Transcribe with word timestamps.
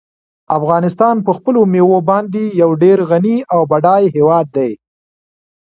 افغانستان 0.57 1.15
په 1.25 1.31
خپلو 1.37 1.61
مېوو 1.73 1.99
باندې 2.09 2.43
یو 2.61 2.69
ډېر 2.83 2.97
غني 3.11 3.37
او 3.53 3.61
بډای 3.71 4.03
هېواد 4.15 4.45
دی. 4.57 4.71